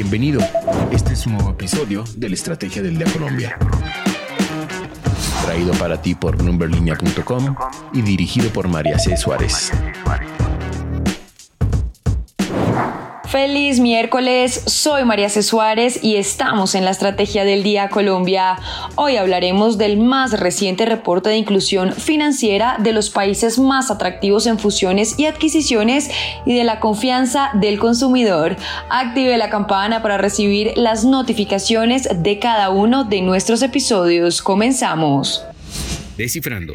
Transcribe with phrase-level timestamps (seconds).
[0.00, 0.40] Bienvenido.
[0.90, 3.58] Este es un nuevo episodio de la Estrategia del Día Colombia.
[5.44, 7.54] Traído para ti por numberlinea.com
[7.92, 9.14] y dirigido por María C.
[9.18, 9.70] Suárez.
[13.30, 15.44] Feliz miércoles, soy María C.
[15.44, 18.58] Suárez y estamos en la Estrategia del Día Colombia.
[18.96, 24.58] Hoy hablaremos del más reciente reporte de inclusión financiera de los países más atractivos en
[24.58, 26.10] fusiones y adquisiciones
[26.44, 28.56] y de la confianza del consumidor.
[28.88, 34.42] Active la campana para recibir las notificaciones de cada uno de nuestros episodios.
[34.42, 35.44] Comenzamos.
[36.16, 36.74] Descifrando.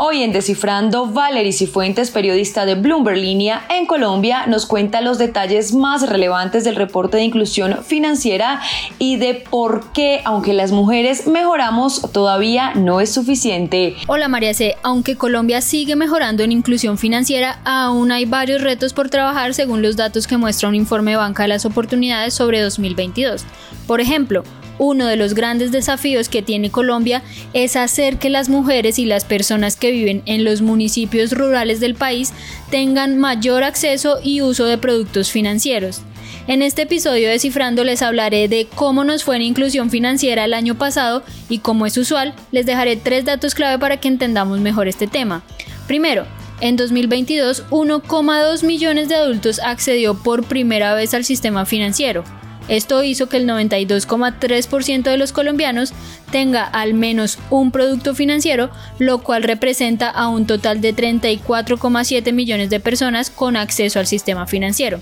[0.00, 5.74] Hoy en Descifrando, Valery Cifuentes, periodista de Bloomberg Línea en Colombia, nos cuenta los detalles
[5.74, 8.60] más relevantes del reporte de inclusión financiera
[9.00, 13.96] y de por qué, aunque las mujeres mejoramos, todavía no es suficiente.
[14.06, 14.76] Hola María C.
[14.84, 19.96] Aunque Colombia sigue mejorando en inclusión financiera, aún hay varios retos por trabajar según los
[19.96, 23.44] datos que muestra un informe de Banca de las Oportunidades sobre 2022.
[23.88, 24.44] Por ejemplo,
[24.78, 27.22] uno de los grandes desafíos que tiene Colombia
[27.52, 31.94] es hacer que las mujeres y las personas que viven en los municipios rurales del
[31.94, 32.32] país
[32.70, 36.02] tengan mayor acceso y uso de productos financieros.
[36.46, 40.54] En este episodio de Cifrando les hablaré de cómo nos fue en inclusión financiera el
[40.54, 44.88] año pasado y como es usual, les dejaré tres datos clave para que entendamos mejor
[44.88, 45.42] este tema.
[45.86, 46.26] Primero,
[46.60, 52.24] en 2022, 1,2 millones de adultos accedió por primera vez al sistema financiero.
[52.68, 55.92] Esto hizo que el 92,3% de los colombianos
[56.30, 62.70] tenga al menos un producto financiero, lo cual representa a un total de 34,7 millones
[62.70, 65.00] de personas con acceso al sistema financiero.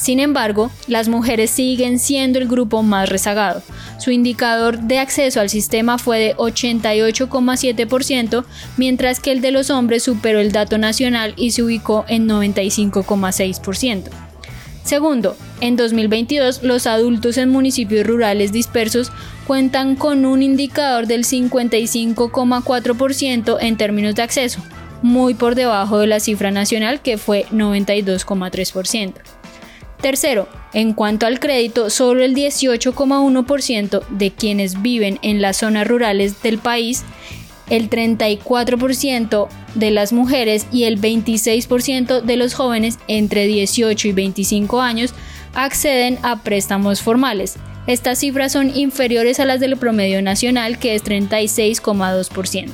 [0.00, 3.62] Sin embargo, las mujeres siguen siendo el grupo más rezagado.
[3.98, 8.46] Su indicador de acceso al sistema fue de 88,7%,
[8.78, 14.29] mientras que el de los hombres superó el dato nacional y se ubicó en 95,6%.
[14.90, 19.12] Segundo, en 2022 los adultos en municipios rurales dispersos
[19.46, 24.60] cuentan con un indicador del 55,4% en términos de acceso,
[25.00, 29.12] muy por debajo de la cifra nacional que fue 92,3%.
[30.00, 36.42] Tercero, en cuanto al crédito, solo el 18,1% de quienes viven en las zonas rurales
[36.42, 37.04] del país
[37.70, 44.80] el 34% de las mujeres y el 26% de los jóvenes entre 18 y 25
[44.80, 45.14] años
[45.54, 47.56] acceden a préstamos formales.
[47.86, 52.68] Estas cifras son inferiores a las del promedio nacional que es 36,2%.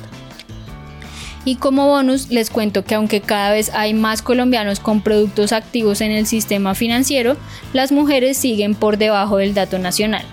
[1.45, 6.01] Y como bonus les cuento que aunque cada vez hay más colombianos con productos activos
[6.01, 7.37] en el sistema financiero,
[7.71, 10.25] las mujeres siguen por debajo del dato nacional.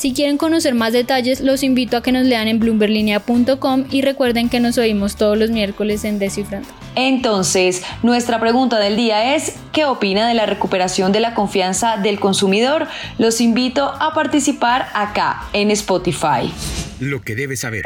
[0.00, 4.48] Si quieren conocer más detalles, los invito a que nos lean en bloomberlinia.com y recuerden
[4.48, 6.66] que nos oímos todos los miércoles en Descifrando.
[6.94, 12.18] Entonces, nuestra pregunta del día es, ¿qué opina de la recuperación de la confianza del
[12.18, 12.88] consumidor?
[13.18, 16.50] Los invito a participar acá en Spotify.
[16.98, 17.84] Lo que debes saber.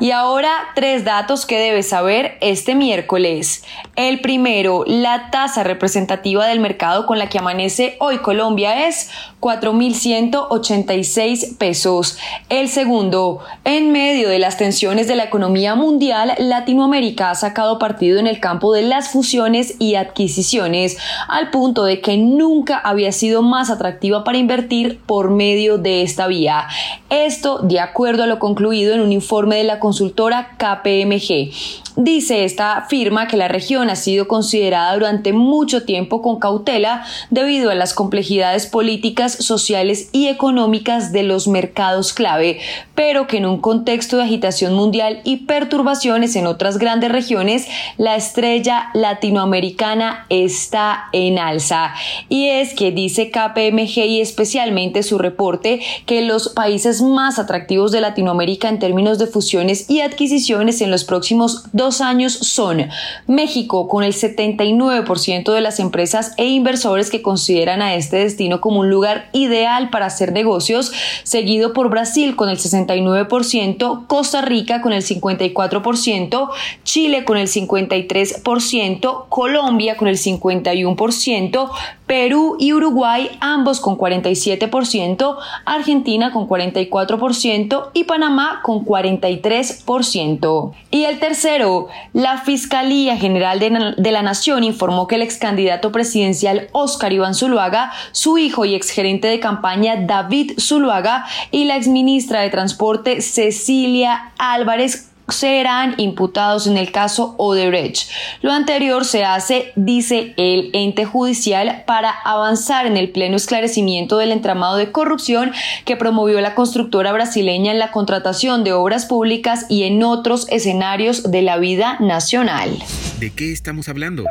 [0.00, 3.62] Y ahora tres datos que debes saber este miércoles.
[3.94, 9.10] El primero, la tasa representativa del mercado con la que amanece hoy Colombia es
[9.42, 12.16] 4.186 pesos.
[12.48, 18.20] El segundo, en medio de las tensiones de la economía mundial, Latinoamérica ha sacado partido
[18.20, 20.96] en el campo de las fusiones y adquisiciones,
[21.28, 26.28] al punto de que nunca había sido más atractiva para invertir por medio de esta
[26.28, 26.68] vía.
[27.10, 31.50] Esto de acuerdo a lo concluido en un informe de la consultora KPMG.
[31.96, 37.70] Dice esta firma que la región ha sido considerada durante mucho tiempo con cautela debido
[37.70, 42.60] a las complejidades políticas, sociales y económicas de los mercados clave,
[42.94, 47.66] pero que en un contexto de agitación mundial y perturbaciones en otras grandes regiones,
[47.96, 51.94] la estrella latinoamericana está en alza.
[52.28, 58.00] Y es que dice KPMG y especialmente su reporte que los países más atractivos de
[58.00, 62.88] Latinoamérica en términos de fusiones y adquisiciones en los próximos dos años son
[63.26, 68.80] México con el 79% de las empresas e inversores que consideran a este destino como
[68.80, 70.92] un lugar ideal para hacer negocios,
[71.22, 76.50] seguido por Brasil con el 69%, Costa Rica con el 54%,
[76.84, 81.70] Chile con el 53%, Colombia con el 51%,
[82.12, 90.72] Perú y Uruguay ambos con 47%, Argentina con 44% y Panamá con 43%.
[90.90, 96.68] Y el tercero, la Fiscalía General de, la Nación informó que el ex candidato presidencial
[96.72, 102.50] Óscar Iván Zuluaga, su hijo y exgerente de campaña David Zuluaga y la exministra de
[102.50, 108.08] Transporte Cecilia Álvarez serán imputados en el caso Odebrecht.
[108.42, 114.32] Lo anterior se hace, dice el ente judicial, para avanzar en el pleno esclarecimiento del
[114.32, 115.52] entramado de corrupción
[115.84, 121.30] que promovió la constructora brasileña en la contratación de obras públicas y en otros escenarios
[121.30, 122.70] de la vida nacional.
[123.18, 124.24] ¿De qué estamos hablando?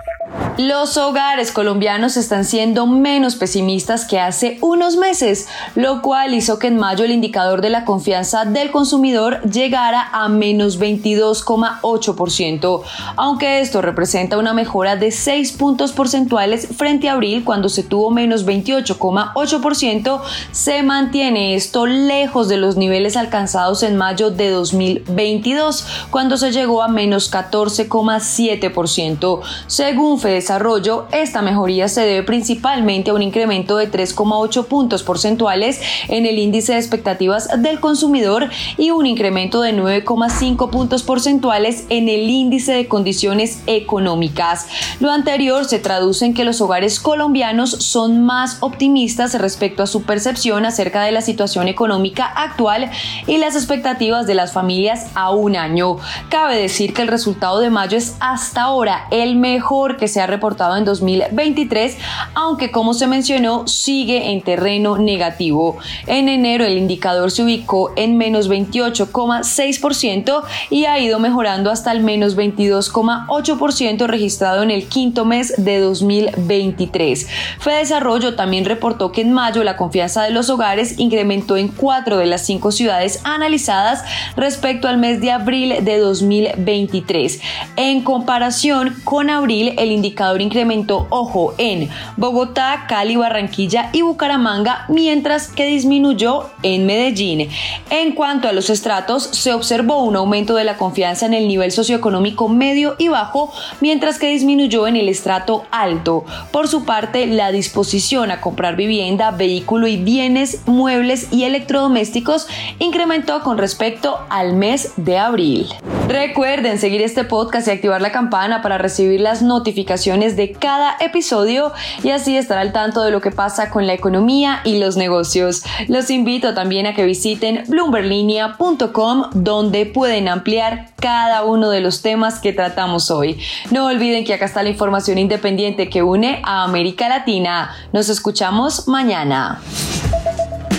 [0.57, 6.67] Los hogares colombianos están siendo menos pesimistas que hace unos meses, lo cual hizo que
[6.67, 12.81] en mayo el indicador de la confianza del consumidor llegara a menos 22,8%,
[13.17, 18.11] aunque esto representa una mejora de 6 puntos porcentuales frente a abril cuando se tuvo
[18.11, 26.37] menos 28,8%, se mantiene esto lejos de los niveles alcanzados en mayo de 2022, cuando
[26.37, 29.41] se llegó a menos 14,7%.
[29.67, 36.25] Según Desarrollo, esta mejoría se debe principalmente a un incremento de 3,8 puntos porcentuales en
[36.25, 42.29] el índice de expectativas del consumidor y un incremento de 9,5 puntos porcentuales en el
[42.29, 44.68] índice de condiciones económicas.
[45.00, 50.03] Lo anterior se traduce en que los hogares colombianos son más optimistas respecto a su
[50.03, 52.91] percepción acerca de la situación económica actual
[53.27, 55.97] y las expectativas de las familias a un año.
[56.29, 60.27] Cabe decir que el resultado de mayo es hasta ahora el mejor que se ha
[60.27, 61.97] reportado en 2023,
[62.35, 65.77] aunque como se mencionó sigue en terreno negativo.
[66.07, 72.01] En enero el indicador se ubicó en menos 28,6% y ha ido mejorando hasta el
[72.01, 77.27] menos 22,8% registrado en el quinto mes de 2023.
[77.59, 82.17] Fede Desarrollo también reportó que en mayo la confianza de los hogares incrementó en cuatro
[82.17, 84.03] de las cinco ciudades analizadas
[84.35, 87.41] respecto al mes de abril de 2023.
[87.75, 91.88] En comparación con abril, el indicador incrementó, ojo, en
[92.18, 97.50] Bogotá, Cali, Barranquilla y Bucaramanga, mientras que disminuyó en Medellín.
[97.92, 101.71] En cuanto a los estratos, se observó un aumento de la confianza en el nivel
[101.71, 106.25] socioeconómico medio y bajo, mientras que disminuyó en el estrato alto.
[106.51, 112.48] Por su parte, la disposición a comprar vivienda, vehículo y bienes, muebles y electrodomésticos
[112.80, 115.68] incrementó con respecto al mes de abril.
[116.11, 121.71] Recuerden seguir este podcast y activar la campana para recibir las notificaciones de cada episodio
[122.03, 125.63] y así estar al tanto de lo que pasa con la economía y los negocios.
[125.87, 132.39] Los invito también a que visiten bloomberlinia.com donde pueden ampliar cada uno de los temas
[132.39, 133.39] que tratamos hoy.
[133.71, 137.73] No olviden que acá está la información independiente que une a América Latina.
[137.93, 139.61] Nos escuchamos mañana.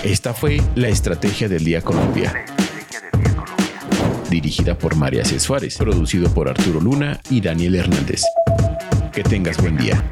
[0.04, 2.44] Esta fue la Estrategia del Día Colombia
[4.32, 5.38] dirigida por María C.
[5.38, 8.22] Suárez, producido por Arturo Luna y Daniel Hernández.
[9.12, 10.02] Que tengas buen día.